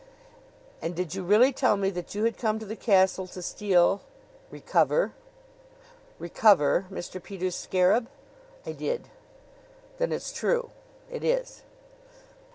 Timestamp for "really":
1.21-1.53